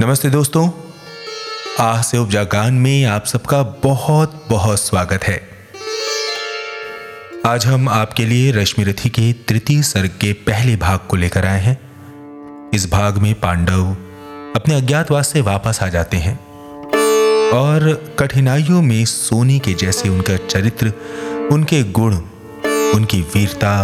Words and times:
नमस्ते 0.00 0.30
दोस्तों। 0.30 0.68
आह 1.80 2.02
से 2.02 2.18
उपजा 2.18 2.42
गान 2.44 2.74
में 2.74 3.04
आप 3.04 3.24
सबका 3.24 3.62
बहुत 3.62 4.46
बहुत 4.50 4.80
स्वागत 4.80 5.24
है। 5.24 5.40
आज 7.46 7.66
हम 7.66 7.88
आपके 7.88 8.24
लिए 8.24 8.52
रश्मि 8.52 8.84
रथी 8.84 9.08
के 9.08 9.32
तृतीय 9.32 9.82
सर्ग 9.82 10.10
के 10.20 10.32
पहले 10.32 10.76
भाग 10.76 10.98
को 10.98 11.16
लेकर 11.16 11.46
आए 11.46 11.60
हैं। 11.60 11.78
इस 12.74 12.90
भाग 12.90 13.18
में 13.18 13.34
पांडव 13.34 13.84
अपने 14.56 14.74
अज्ञातवास 14.74 15.28
से 15.28 15.40
वापस 15.40 15.78
आ 15.82 15.88
जाते 15.88 16.16
हैं 16.16 16.38
और 17.50 18.14
कठिनाइयों 18.18 18.82
में 18.82 19.04
सोने 19.04 19.58
के 19.58 19.74
जैसे 19.74 20.08
उनका 20.08 20.36
चरित्र, 20.36 20.92
उनके 21.52 21.82
गुण, 21.82 22.16
उनकी 22.94 23.20
वीरता, 23.20 23.82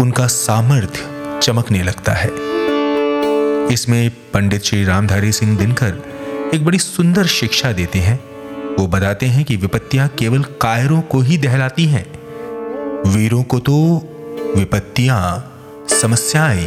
उनका 0.00 0.26
सामर्थ्य 0.26 1.38
चमकने 1.42 1.82
लगता 1.82 2.12
है। 2.12 2.45
इसमें 3.72 4.10
पंडित 4.34 4.62
श्री 4.62 4.84
रामधारी 4.84 5.32
सिंह 5.32 5.56
दिनकर 5.58 6.02
एक 6.54 6.64
बड़ी 6.64 6.78
सुंदर 6.78 7.26
शिक्षा 7.26 7.72
देते 7.72 7.98
हैं। 7.98 8.18
वो 8.78 8.86
बताते 8.86 9.26
हैं 9.26 9.44
कि 9.44 9.56
विपत्तियाँ 9.56 10.08
केवल 10.08 10.42
कायरों 10.42 11.00
को 11.00 11.20
ही 11.20 11.38
दहलाती 11.38 11.84
हैं। 11.84 12.04
वीरों 13.06 13.42
को 13.42 13.58
तो 13.58 13.76
विपत्तियाँ, 14.56 15.52
समस्याएँ 16.02 16.66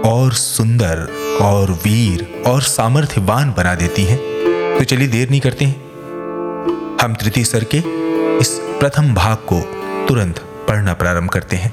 और 0.00 0.32
सुंदर 0.32 1.06
और 1.42 1.70
वीर 1.70 2.42
और 2.46 2.62
सामर्थ्यवान 2.62 3.54
बना 3.56 3.74
देती 3.74 4.04
हैं। 4.04 4.18
तो 4.78 4.84
चलिए 4.84 5.08
देर 5.08 5.30
नहीं 5.30 5.40
करते 5.40 5.64
हैं। 5.64 5.76
हम 7.02 7.14
तृतीय 7.14 7.44
सर 7.44 7.64
के 7.64 7.78
इस 8.38 8.48
प्रथम 8.80 9.14
भाग 9.14 9.36
को 9.52 9.60
तुरंत 10.06 10.38
पढ़ना 10.68 10.94
प्रारंभ 10.94 11.30
करते 11.30 11.56
हैं। 11.56 11.72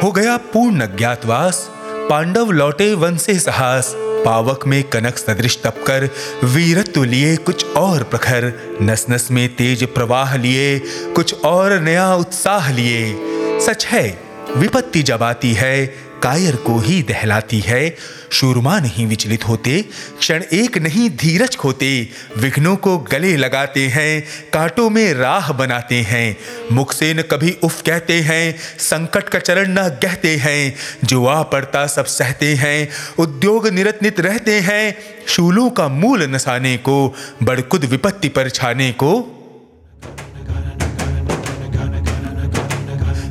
हो 0.00 0.12
गया 0.12 0.36
पूर्ण 0.36 0.80
अज्ञातवास 0.80 1.70
पांडव 2.10 2.50
लौटे 2.50 2.94
वन 2.94 3.16
से 3.16 3.38
साहस। 3.38 3.92
पावक 4.24 4.66
में 4.66 4.82
कनक 4.84 5.18
सदृश 5.18 5.58
तपकर 5.64 6.08
वीरत्व 6.44 7.04
लिए 7.04 7.36
कुछ 7.36 7.64
और 7.66 8.02
प्रखर। 8.02 8.52
नस 8.82 9.06
नस 9.10 9.30
में 9.30 9.56
तेज 9.56 9.84
प्रवाह 9.84 10.36
लिए, 10.36 10.78
कुछ 11.16 11.44
और 11.44 11.78
नया 11.80 12.14
उत्साह 12.14 12.72
लिए। 12.72 13.16
सच 13.60 13.86
है, 13.86 14.22
विपत्ति 14.56 15.02
जब 15.02 15.22
आती 15.22 15.52
है 15.52 16.07
कायर 16.22 16.56
को 16.56 16.78
ही 16.78 17.02
दहलाती 17.02 17.60
है। 17.60 17.96
शूरमा 18.32 18.80
नहीं 18.80 19.06
विचलित 19.06 19.48
होते, 19.48 19.84
क्षण 20.18 20.42
एक 20.52 20.78
नहीं 20.78 21.10
धीरज 21.10 21.56
खोते, 21.56 22.08
विघ्नों 22.36 22.76
को 22.76 22.98
गले 22.98 23.36
लगाते 23.36 23.86
हैं, 23.86 24.24
कांटों 24.52 24.90
में 24.90 25.14
राह 25.14 25.52
बनाते 25.52 25.94
हैं। 25.94 26.36
मुख 26.72 26.92
से 26.92 27.14
न 27.14 27.22
कभी 27.22 27.56
उफ 27.62 27.82
कहते 27.82 28.20
हैं, 28.20 28.58
संकट 28.78 29.28
का 29.28 29.38
चरण 29.38 29.68
न 29.68 29.88
कहते 29.88 30.36
हैं 30.36 30.74
जो 31.04 31.26
आ 31.26 31.42
पड़ता 31.42 31.86
सब 31.86 32.04
सहते 32.04 32.54
हैं, 32.54 32.88
उद्योग 33.18 33.68
निरत 33.68 33.98
नित 34.02 34.20
रहते 34.20 34.60
हैं, 34.60 34.96
शूलों 35.28 35.70
का 35.70 35.88
मूल 35.88 36.22
नसाने 36.22 36.76
को, 36.76 37.14
बड़कुद 37.42 37.84
विपत्ति 37.84 38.28
पर 38.28 38.50
छाने 38.50 38.92
को। 38.92 39.34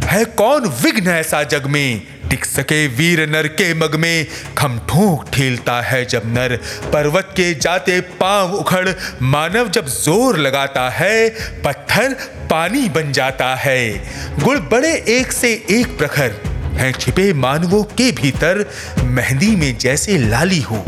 है 0.03 0.25
कौन 0.25 0.67
विघ्न 0.83 1.07
ऐसा 1.07 1.43
जग 1.43 1.65
में? 1.65 2.16
टिक 2.29 2.45
सके 2.45 2.85
वीर 2.87 3.19
नर 3.29 3.47
के 3.51 3.73
मग 3.73 3.95
में। 3.95 4.27
खम 4.57 4.77
ठोक 4.89 5.25
ठेलता 5.33 5.79
है 5.81 6.03
जब 6.05 6.23
नर। 6.27 6.55
पर्वत 6.93 7.29
के 7.31 7.53
जाते 7.55 7.99
पाँव 8.19 8.53
उखड़। 8.53 8.89
मानव 9.21 9.69
जब 9.69 9.87
ज़ोर 9.87 10.37
लगाता 10.37 10.89
है, 10.89 11.29
पत्थर 11.63 12.13
पानी 12.49 12.87
बन 12.89 13.11
जाता 13.11 13.53
है। 13.55 13.79
गुड़ 14.39 14.57
बड़े 14.69 14.93
एक 15.09 15.31
से 15.31 15.53
एक 15.71 15.97
प्रखर 15.97 16.35
हैं 16.77 16.91
छिपे 16.91 17.31
मानवों 17.33 17.83
के 17.97 18.11
भीतर। 18.11 18.65
मेहंदी 19.03 19.55
में 19.55 19.77
जैसे 19.77 20.17
लाली 20.19 20.61
हो, 20.61 20.83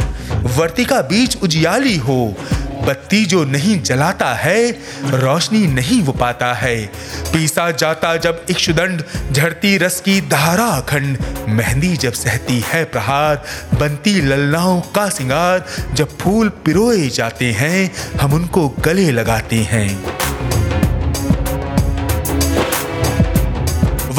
वर्तिका 0.58 1.02
बीच 1.04 1.38
उजियाली 1.38 1.96
हो। 1.98 2.36
बत्ती 2.82 3.26
जो 3.26 3.44
नहीं 3.44 3.82
जलाता 3.82 4.34
है, 4.34 4.72
रोशनी 5.06 5.68
नहीं 5.68 6.02
वो 6.02 6.12
पाता 6.12 6.54
है। 6.54 6.86
पीसा 7.34 7.72
जाता 7.72 8.16
जब 8.18 8.46
इक्षुदंड 8.50 9.04
झड़ती 9.32 9.78
रस 9.78 10.02
की 10.02 10.22
धारा 10.22 10.66
अखंड। 10.66 11.18
मेहंदी 11.48 11.98
जब 11.98 12.14
सहती 12.14 12.64
है 12.68 12.86
प्रहार, 12.86 13.44
बनती 13.80 14.22
ललनाओं 14.22 14.82
का 14.82 15.10
सिंगार। 15.10 15.66
जब 15.94 16.18
फूल 16.18 16.50
पिरोए 16.50 17.10
जाते 17.10 17.52
हैं, 17.52 17.92
हम 18.22 18.34
उनको 18.34 18.70
गले 18.70 19.12
लगाते 19.12 19.56
हैं। 19.56 20.19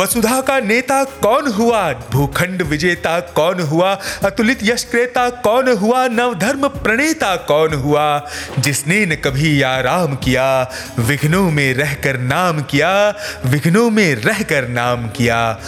वसुधा 0.01 0.41
का 0.41 0.61
नेता 0.61 1.05
कौन 1.05 1.53
हुआ? 1.53 1.93
भूखंड 1.93 2.63
विजेता 2.63 3.21
कौन 3.21 3.61
हुआ? 3.61 3.99
अतुलित 4.25 4.59
यश 4.63 4.85
क्रेता 4.85 5.31
कौन 5.31 5.73
हुआ? 5.73 6.09
नवधर्म 6.09 6.69
प्रणेता 6.69 7.37
कौन 7.37 7.75
हुआ? 7.75 8.29
जिसने 8.59 9.07
न 9.07 9.15
कभी 9.15 9.63
आराम 9.63 10.15
किया, 10.17 10.71
विघ्नों 10.99 11.51
में 11.51 11.75
रहकर 11.75 12.19
नाम 12.19 12.63
किया, 12.63 13.15
विघ्नों 13.47 13.91
में 13.91 14.15
रहकर 14.15 14.69
नाम 14.69 15.09
किया। 15.09 15.61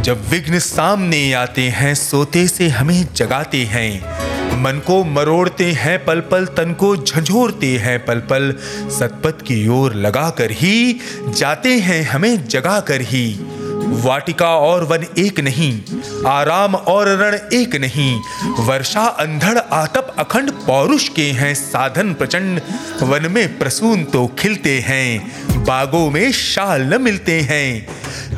जब 0.00 0.28
विघ्न 0.28 0.58
सामने 0.58 1.32
आते 1.32 1.62
हैं, 1.62 1.94
सोते 1.94 2.48
से 2.48 2.68
हमें 2.68 3.06
जगाते 3.14 3.64
हैं। 3.64 4.27
मन 4.58 4.80
को 4.86 5.02
मरोड़ते 5.04 5.70
हैं 5.72 5.98
पल 6.04 6.20
पल 6.20 6.46
तन 6.56 6.72
को 6.72 6.96
झंझोरते 6.96 7.76
हैं 7.78 7.98
पल 8.04 8.20
पल 8.30 8.52
सतपथ 8.98 9.42
की 9.42 9.66
ओर 9.68 9.94
लगाकर 9.96 10.50
ही 10.52 11.00
जाते 11.28 11.74
हैं 11.78 12.02
हमें 12.04 12.46
जगाकर 12.46 13.00
ही। 13.02 13.26
वाटिका 14.02 14.48
और 14.58 14.84
वन 14.84 15.04
एक 15.18 15.38
नहीं, 15.40 15.70
आराम 16.26 16.74
और 16.74 17.08
रण 17.16 17.38
एक 17.52 17.76
नहीं। 17.76 18.20
वर्षा, 18.58 19.04
अंधड़, 19.20 19.58
आतप, 19.58 20.14
अखंड 20.18 20.50
पौरुष 20.66 21.08
के 21.08 21.30
हैं 21.32 21.54
साधन 21.54 22.12
प्रचंड। 22.14 22.60
वन 23.02 23.30
में 23.32 23.58
प्रसून 23.58 24.04
तो 24.04 24.26
खिलते 24.38 24.78
हैं 24.80 25.57
बागों 25.68 26.10
में 26.10 26.32
शाल 26.32 26.98
मिलते 26.98 27.40
हैं। 27.40 27.86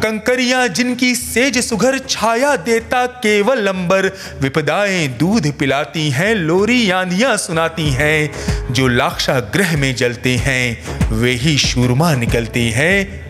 कंकरियाँ 0.01 0.69
जिनकी 0.69 1.15
सेज 1.15 1.59
सुघर 1.59 1.99
छाया 1.99 2.57
देता 2.57 3.07
केवल 3.07 3.67
अंबर 3.67 4.07
विपदाएँ 4.41 5.09
दूध 5.09 5.59
पिलाती 5.59 6.11
हैं, 6.11 6.35
लोरी 6.35 6.91
आंधियाँ 6.91 7.37
सुनाती 7.37 7.91
हैं। 7.91 8.73
जो 8.73 8.89
लाक्षा 8.89 9.41
ग्रह 9.41 9.77
में 9.77 9.95
जलते 9.95 10.37
हैं, 10.37 10.99
वे 11.13 11.33
ही 11.33 11.59
शूरमा 11.59 12.15
निकलते 12.15 12.61
हैं। 12.61 13.30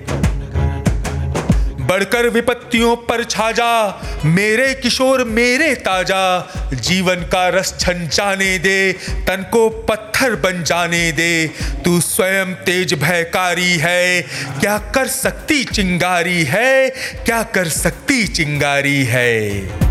बढ़कर 1.90 2.28
विपत्तियों 2.28 2.96
पर 2.96 3.24
छा 3.24 3.50
जा 3.52 4.02
मेरे 4.24 4.74
किशोर, 4.74 5.24
मेरे 5.24 5.74
ताज़ा। 5.74 6.70
जीवन 6.74 7.14
का 7.14 7.48
रस 7.48 7.74
छंचाने 7.80 8.58
दे, 8.58 8.92
तन 9.26 9.46
को 9.52 9.68
पत्थर 9.68 10.36
बन 10.36 10.62
जाने 10.62 11.12
दे। 11.12 11.50
तू 11.84 12.00
स्वयं 12.00 12.54
तेज 12.54 12.94
भयकारी 12.94 13.76
है। 13.76 14.22
क्या 14.60 14.78
कर 14.78 15.06
सकती 15.06 15.64
चिंगारी 15.64 16.42
है? 16.44 16.90
क्या 17.24 17.42
कर 17.42 17.68
सकती 17.68 18.26
चिंगारी 18.26 19.04
है? 19.04 19.89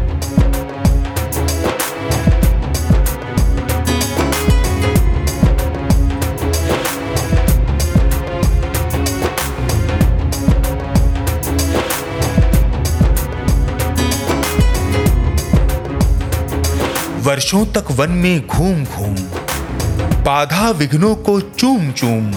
वर्षों 17.39 17.65
तक 17.65 17.91
वन 17.91 18.11
में 18.11 18.47
घूम 18.47 18.83
घूम, 18.85 19.15
बाधा 20.23 20.69
विघ्नों 20.69 21.13
को 21.15 21.39
चूम 21.41 21.91
चूम, 21.91 22.31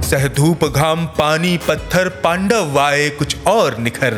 सहधूप 0.00 0.64
घाम, 0.64 1.04
पानी 1.16 1.56
पत्थर, 1.58 2.08
पांडव 2.24 2.70
वाये 2.74 3.08
कुछ 3.10 3.36
और 3.46 3.78
निखर। 3.78 4.14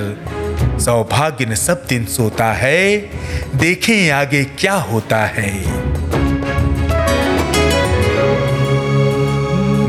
सौभाग्य 0.81 1.56
सब 1.56 1.87
दिन 1.89 2.05
सोता 2.06 2.53
है, 2.53 2.99
देखें 3.56 4.11
आगे 4.11 4.44
क्या 4.59 4.75
होता 4.91 5.25
है। 5.28 5.53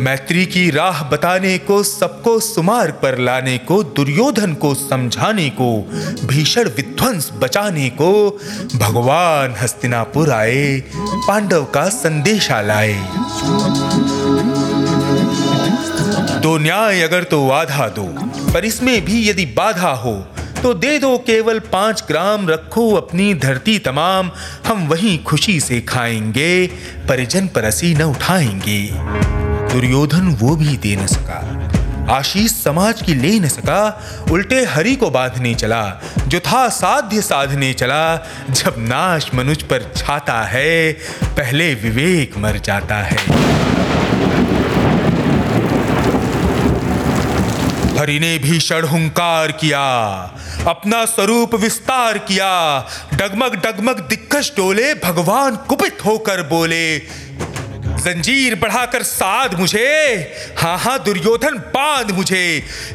मैत्री 0.09 0.45
की 0.45 0.69
राह 0.69 1.01
बताने 1.03 1.57
को, 1.57 1.83
सबको 1.83 2.39
सुमार्ग 2.39 2.93
पर 2.93 3.17
लाने 3.17 3.57
को, 3.57 3.83
दुर्योधन 3.83 4.53
को 4.53 4.73
समझाने 4.75 5.49
को, 5.49 5.67
भीषण 6.27 6.69
विध्वंस 6.69 7.29
बचाने 7.33 7.89
को, 7.89 8.39
भगवान 8.75 9.55
हस्तिनापुर 9.61 10.31
आए, 10.31 10.83
पांडव 11.27 11.65
का 11.65 11.87
संदेशा 11.89 12.61
लाए। 12.61 12.93
तो 16.41 16.57
न्याय 16.57 17.01
अगर 17.01 17.23
तो 17.23 17.49
आधा 17.49 17.87
दो, 17.89 18.07
पर 18.51 18.65
इसमें 18.65 19.05
भी 19.05 19.29
यदि 19.29 19.45
बाधा 19.45 19.91
हो 19.91 20.15
तो 20.63 20.73
दे 20.73 20.97
दो 20.99 21.17
केवल 21.17 21.59
पाँच 21.59 22.03
ग्राम, 22.07 22.49
रखो 22.49 22.91
अपनी 22.93 23.33
धरती 23.33 23.77
तमाम, 23.79 24.31
हम 24.67 24.87
वहीं 24.87 25.23
खुशी 25.23 25.59
से 25.59 25.81
खाएँगे, 25.81 26.67
परिजन 27.09 27.47
परसी 27.47 27.93
न 27.95 28.01
उठाएँगे। 28.01 29.48
दुर्योधन 29.71 30.27
वो 30.39 30.55
भी 30.55 30.77
दे 30.77 30.95
न 30.95 31.05
सका। 31.07 32.15
आशीष 32.15 32.51
समाज 32.53 33.01
की 33.01 33.13
ले 33.13 33.39
न 33.39 33.47
सका, 33.47 33.81
उल्टे 34.31 34.63
हरि 34.65 34.95
को 34.95 35.09
बांधने 35.09 35.53
चला 35.55 35.83
जो 36.27 36.39
था 36.39 36.67
साध्य 36.69 37.21
साधने 37.21 37.73
चला, 37.73 38.15
जब 38.49 38.75
नाश 38.77 39.29
मनुष्य 39.35 39.65
पर 39.65 39.91
छाता 39.95 40.41
है, 40.43 40.91
पहले 41.23 41.73
विवेक 41.75 42.37
मर 42.37 42.57
जाता 42.57 42.95
है। 43.03 43.17
हरि 47.99 48.19
ने 48.19 48.37
भीषण 48.39 48.85
हुंकार 48.85 49.51
किया, 49.51 49.85
अपना 50.67 51.05
स्वरूप 51.05 51.55
विस्तार 51.55 52.17
किया, 52.17 52.51
डगमग 53.13 53.55
डगमग 53.55 53.99
दिक्कश 54.09 54.51
डोले 54.57 54.93
भगवान 54.93 55.55
कुपित 55.67 56.05
होकर 56.05 56.43
बोले 56.43 56.97
जंजीर 57.99 58.55
बढ़ाकर 58.55 59.03
साध 59.03 59.53
मुझे 59.59 59.85
हाँ 60.57 60.77
हाँ 60.79 60.97
दुर्योधन 61.03 61.57
बाँध 61.73 62.11
मुझे। 62.11 62.43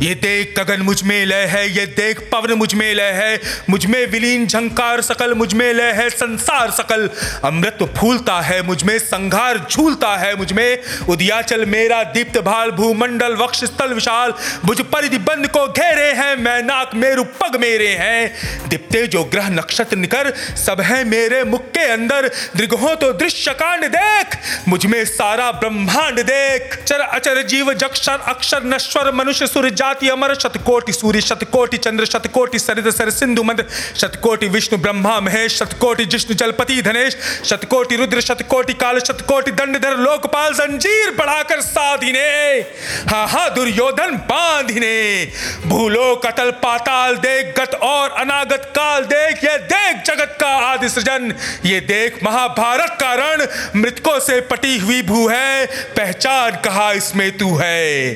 ये 0.02 0.14
देख 0.14 0.54
गगन 0.58 0.82
मुझमें 0.82 1.24
लय 1.26 1.44
है, 1.44 1.66
ये 1.68 1.84
देख 1.86 2.20
पवन 2.32 2.52
मुझमें 2.52 2.94
लय 2.94 3.10
है, 3.12 3.40
मुझमें 3.70 4.06
विलीन 4.06 4.46
झंकार 4.46 5.00
सकल, 5.00 5.34
मुझमें 5.34 5.72
लय 5.74 5.90
है, 5.92 6.08
संसार 6.10 6.70
सकल। 6.70 7.08
अमृत 7.44 7.78
फूलता 7.98 8.40
है, 8.40 8.60
मुझमें 8.62 8.98
संघार 8.98 9.58
झूलता 9.70 10.14
है, 10.16 10.34
मुझमें 10.36 10.78
उदियाचल 11.08 11.64
मेरा 11.66 12.02
दीप्त 12.14 12.38
भाल, 12.40 12.70
भूमंडल 12.70 13.36
वक्ष 13.36 13.64
स्थल 13.64 13.92
विशाल। 13.92 14.34
मुझ 14.64 14.80
परिधि 14.82 15.18
बंद 15.20 15.46
को 15.46 15.66
घेरे 15.68 16.10
हैं, 16.12 16.34
मैं 16.36 16.62
नाक 16.62 16.94
मेरु 16.94 17.24
पग 17.34 17.60
मेरे 17.60 17.88
हैं। 17.94 18.68
दिप्ते, 18.68 19.06
जो 19.06 19.24
ग्रह 19.24 19.48
नक्षत्र 19.50 19.96
निकर, 19.96 20.32
सब 20.56 20.80
है 20.80 21.04
मेरे 21.04 21.44
मुख 21.44 21.70
के 21.70 21.84
अंदर। 21.90 22.30
दृगहो 22.56 22.94
तो 22.94 23.12
दृश्य 23.12 23.52
कांड 23.52 23.84
देख, 23.88 24.38
मुझ 24.68 24.84
में 24.94 25.04
सारा 25.04 25.50
ब्रह्मांड 25.52 26.20
देख। 26.20 26.74
चर 26.84 27.00
अचर 27.00 27.42
जीव 27.42 27.72
जक्षर 27.74 28.20
अक्षर 28.28 28.64
नश्वर 28.64 29.10
मनुष्य 29.12 29.46
सूर्य 29.46 29.70
जाति 29.72 30.08
अमर। 30.08 30.34
शतकोटि 30.34 30.92
सूर्य, 30.92 31.20
शतकोटि 31.20 31.76
चंद्र, 31.76 32.04
शतकोटि 32.04 32.58
सरित, 32.58 32.88
सर 32.88 33.10
सिंधु 33.10 33.42
मंद। 33.42 33.64
शतकोटि 33.96 34.48
विष्णु 34.48 34.78
ब्रह्मा 34.78 35.18
महेश। 35.20 35.56
शतकोटि 35.58 36.04
जिष्णु 36.04 36.34
जलपति 36.34 36.80
धनेश। 36.82 37.16
शतकोटि 37.44 37.96
रुद्र, 37.96 38.20
शतकोटि 38.20 38.74
काल, 38.74 38.98
शतकोटि 39.00 39.50
दंडधर 39.52 39.96
लोकपाल 39.98 40.52
जंजीर 40.52 41.10
बढ़ाकर 41.10 41.60
साधिने। 41.60 42.28
हा 43.10 43.24
हा 43.26 43.48
दुर्योधन 43.48 44.16
बांधिने। 44.24 44.94
भूलो 45.66 46.14
कतल 46.16 46.50
पाताल 46.62 47.16
देख, 47.16 47.54
गत 47.58 47.74
और 47.74 48.10
अनागत 48.18 48.70
काल 48.70 49.04
देख। 49.04 49.44
ये 49.44 49.58
देख 49.66 50.02
जगत 50.06 50.36
का 50.40 50.54
आदि 50.64 50.88
सृजन। 50.88 51.32
ये 51.64 51.80
देख 51.82 52.22
महाभारत 52.22 52.96
का 53.00 53.12
रण। 53.14 53.46
मृतकों 53.76 54.18
से 54.20 54.40
पटी 54.40 54.76
हुई 54.84 55.02
भू 55.02 55.26
है 55.28 55.66
पहचान 55.96 56.56
कहा 56.64 56.92
इसमें 56.92 57.30
तू 57.38 57.54
है? 57.54 58.14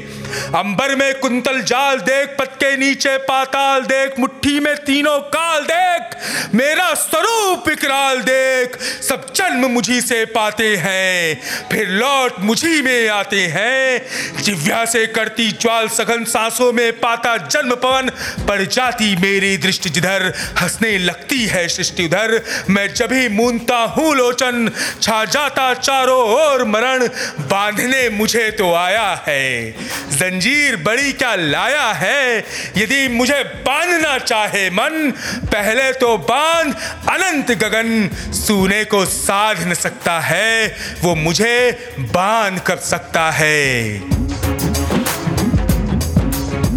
अंबर 0.57 0.95
में 0.97 1.19
कुंतल 1.21 1.61
जाल 1.63 1.99
देख 2.01 2.37
पत 2.39 2.55
के 2.55 2.77
नीचे 2.77 3.17
पाताल 3.19 3.83
देख, 3.85 4.19
मुट्ठी 4.19 4.59
में 4.61 4.75
तीनों 4.77 5.19
काल 5.29 5.65
देख, 5.65 6.17
मेरा 6.55 6.93
स्वरूप 6.95 7.69
इकराल 7.69 8.21
देख। 8.21 8.77
सब 9.03 9.27
जन्म 9.37 9.67
मुझी 9.71 10.01
से 10.01 10.25
पाते 10.29 10.77
हैं, 10.77 11.41
फिर 11.71 11.89
लौट 11.91 12.41
मुझी 12.41 12.81
में 12.83 13.09
आते 13.09 13.41
हैं। 13.49 14.43
जिव्या 14.43 14.85
से 14.85 15.07
करती 15.09 15.51
ज्वाल 15.53 15.89
सघन 15.89 16.25
सांसों 16.25 16.73
में 16.73 16.93
पाता 17.01 17.37
जन्म 17.37 17.75
पवन, 17.75 18.11
पड़ 18.49 18.61
जाती 18.63 19.15
मेरी 19.17 19.57
दृष्टि 19.57 19.91
जिधर, 19.91 20.33
हंसने 20.59 20.97
लगती 20.99 21.45
है 21.47 21.67
सृष्टि 21.69 22.05
उधर। 22.05 22.41
मैं 22.71 22.93
जब 22.95 23.13
ही 23.13 23.29
मूनता 23.29 23.79
हूँ 23.97 24.15
लोचन, 24.17 24.71
छा 25.03 25.25
जाता 25.27 25.73
चारों 25.75 26.21
ओर 26.31 26.65
मरण, 26.65 27.07
बांधने 27.49 28.09
मुझे 28.11 28.51
तो 28.51 28.73
आया 28.75 29.09
है। 29.27 29.71
जंजीर 30.19 30.77
बड़ी 30.77 31.13
क्या 31.13 31.35
लाया 31.35 31.87
है? 31.93 32.39
यदि 32.77 33.09
मुझे 33.09 33.43
बांधना 33.67 34.19
चाहे 34.19 34.71
मन, 34.71 35.13
पहले 35.45 35.93
तो 35.93 36.17
बाँध 36.19 36.75
अनंत 37.09 37.51
गगन। 37.53 38.09
सूने 38.33 38.85
को 38.85 39.05
साध 39.05 39.67
न 39.69 39.75
सकता 39.75 40.19
है, 40.21 40.77
वो 41.03 41.15
मुझे 41.15 41.95
बाँध 41.99 42.61
कर 42.61 42.77
सकता 42.77 43.31
है। 43.31 43.69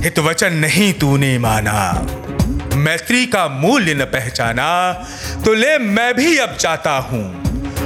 हित 0.02 0.20
वचन 0.20 0.54
नहीं 0.54 0.94
तूने 0.94 1.38
माना। 1.40 2.08
मैत्री 2.76 3.26
का 3.26 3.48
मूल्य 3.48 3.94
न 3.94 4.06
पहचाना 4.06 4.94
तो 5.46 5.54
ले 5.54 5.78
मैं 5.78 6.14
भी 6.14 6.38
अब 6.38 6.56
चाहता 6.56 6.92
हूँ। 6.92 7.41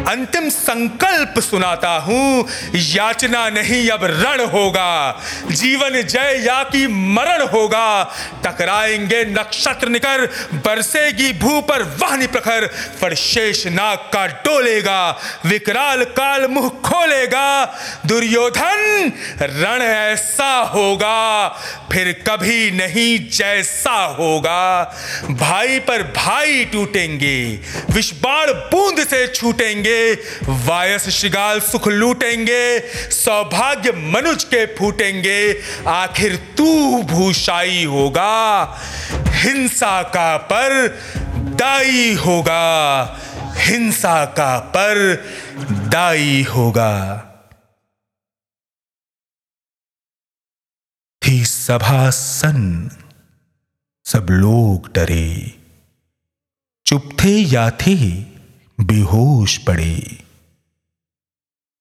अंतिम 0.07 0.49
संकल्प 0.49 1.39
सुनाता 1.41 1.91
हूँ, 1.99 2.47
याचना 2.75 3.47
नहीं 3.49 3.89
अब 3.89 4.03
रण 4.03 4.41
होगा, 4.49 5.21
जीवन 5.51 6.01
जय 6.03 6.41
या 6.45 6.61
की 6.65 6.85
मरण 6.87 7.41
होगा, 7.47 8.03
टकराएँगे 8.45 9.23
नक्षत्र 9.27 9.89
निकर, 9.89 10.25
बरसेगी 10.65 11.31
भू 11.39 11.59
पर 11.61 11.83
वाहनी 12.01 12.27
प्रखर, 12.27 12.65
पर 13.01 13.15
शेष 13.15 13.65
नाग 13.67 13.97
का 14.13 14.25
डोलेगा, 14.45 14.99
विकराल 15.45 16.03
काल 16.13 16.47
मुँह 16.47 16.69
खोलेगा, 16.85 17.65
दुर्योधन 18.05 19.11
रण 19.41 19.81
ऐसा 19.81 20.53
होगा, 20.73 21.47
फिर 21.91 22.11
कभी 22.27 22.71
नहीं 22.73 23.17
जैसा 23.29 23.95
होगा, 24.15 24.83
भाई 25.31 25.79
पर 25.79 26.03
भाई 26.15 26.63
टूटेंगे 26.65 27.37
विषबाण 27.91 28.51
बूंद 28.71 29.03
से 29.05 29.25
छूटेंगे 29.27 29.94
वायस 30.65 31.07
शिगाल 31.11 31.59
सुख 31.61 31.87
लूटेंगे, 31.87 32.79
सौभाग्य 33.11 33.91
मनुज 33.91 34.43
के 34.43 34.65
फूटेंगे, 34.75 35.39
आखिर 35.87 36.35
तू 36.57 37.01
भूषाई 37.03 37.83
होगा, 37.83 38.63
हिंसा 39.35 40.01
का 40.09 40.35
पर 40.51 40.87
दाई 41.55 42.13
होगा, 42.15 43.03
हिंसा 43.57 44.25
का 44.25 44.57
पर 44.75 44.97
दाई 45.89 46.43
होगा। 46.49 46.91
थी 51.21 51.43
सभा 51.45 52.09
सन 52.09 52.89
सब 54.05 54.27
लोग 54.29 54.89
डरे, 54.93 55.53
चुप 56.85 57.09
थे 57.23 57.29
या 57.29 57.69
थे 57.81 57.95
बेहोश 58.79 59.57
पड़े। 59.57 59.95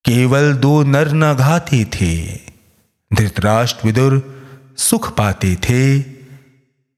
केवल 0.04 0.52
दो 0.54 0.82
नर 0.82 1.12
न 1.12 1.34
घाते 1.34 1.84
थे, 1.84 2.36
धृतराष्ट्र 3.14 3.86
विदुर 3.86 4.42
सुख 4.76 5.16
पाते 5.16 5.56
थे। 5.56 6.00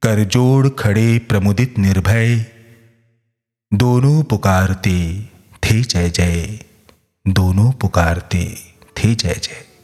करजोड़ 0.03 0.69
खड़े 0.69 1.19
प्रमुदित 1.19 1.79
निर्भय, 1.79 2.37
दोनों 3.75 4.23
पुकारते 4.23 4.99
थे 5.65 5.81
जय 5.83 6.11
जय, 6.11 6.61
दोनों 7.29 7.73
पुकारते 7.73 8.45
थे 8.99 9.15
जय 9.15 9.41
जय। 9.43 9.76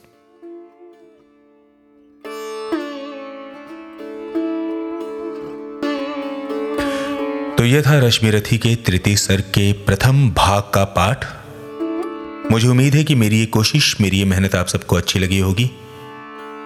तो 7.62 7.66
यह 7.66 7.82
था 7.82 7.98
रश्मि 7.98 8.30
रथी 8.30 8.58
के 8.58 8.74
तृतीय 8.76 9.16
सर 9.16 9.40
के 9.40 9.72
प्रथम 9.72 10.30
भाग 10.30 10.62
का 10.74 10.84
पाठ। 10.84 11.24
मुझे 12.52 12.68
उम्मीद 12.68 12.94
है 12.94 13.04
कि 13.04 13.14
मेरी 13.14 13.38
ये 13.38 13.46
कोशिश, 13.46 13.96
मेरी 14.00 14.18
ये 14.18 14.24
मेहनत 14.24 14.54
आप 14.54 14.66
सबको 14.66 14.96
अच्छी 14.96 15.18
लगी 15.18 15.38
होगी। 15.38 15.70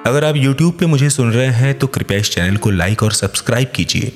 अगर 0.07 0.25
आप 0.25 0.35
YouTube 0.35 0.73
पे 0.73 0.87
मुझे 0.87 1.11
सुन 1.11 1.33
रहे 1.33 1.47
हैं 1.47 1.79
तो 1.79 1.87
कृपया 1.87 2.19
इस 2.19 2.31
चैनल 2.31 2.57
को 2.57 2.71
लाइक 2.71 3.03
और 3.03 3.13
सब्सक्राइब 3.13 3.69
कीजिए। 3.75 4.13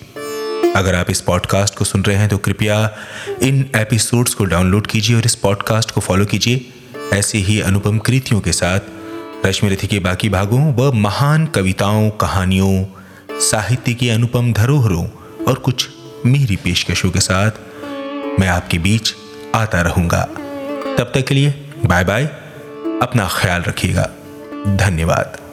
अगर 0.77 0.95
आप 0.95 1.11
इस 1.11 1.21
पॉडकास्ट 1.21 1.77
को 1.77 1.85
सुन 1.85 2.03
रहे 2.03 2.17
हैं 2.17 2.29
तो 2.29 2.39
कृपया 2.39 2.97
इन 3.43 3.65
एपिसोड्स 3.77 4.35
को 4.35 4.45
डाउनलोड 4.45 4.87
कीजिए 4.87 5.17
और 5.17 5.27
इस 5.27 5.35
पॉडकास्ट 5.35 5.91
को 5.91 6.01
फॉलो 6.01 6.25
कीजिए। 6.25 6.67
ऐसे 7.13 7.39
ही 7.39 7.61
अनुपम 7.61 7.99
कृतियों 7.99 8.41
के 8.41 8.53
साथ 8.53 9.47
रश्मि 9.47 9.71
रथी 9.71 9.87
के 9.87 9.99
बाकी 9.99 10.29
भागों 10.29 10.75
व 10.75 10.93
महान 10.93 11.47
कविताओं, 11.47 12.11
कहानियों, 12.11 12.85
साहित्य 13.41 13.95
की 13.95 14.09
अनुपम 14.09 14.53
धरोहरों 14.53 15.09
और 15.49 15.55
कुछ 15.55 15.89
मेरी 16.27 16.57
पेशकशों 16.57 17.11
के 17.11 17.21
साथ 17.21 17.51
मैं 18.41 18.49
आपके 18.49 18.79
बीच 18.79 19.15
आता 19.55 19.81
रहूँगा। 19.81 20.23
तब 20.99 21.13
तक 21.15 21.25
के 21.25 21.35
लिए 21.35 21.73
बाय 21.87 22.05
बाय 22.05 22.25
अपना 23.03 23.29
ख्याल 23.33 23.63
रखिएगा। 23.63 24.11
धन्यवाद। 24.77 25.50